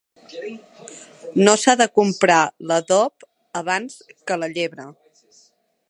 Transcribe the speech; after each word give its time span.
No 1.47 1.53
s'ha 1.63 1.75
de 1.81 1.87
comprar 1.99 2.39
l'adob 2.71 3.29
abans 3.63 4.01
que 4.25 4.41
la 4.45 4.53
llebre. 4.57 4.89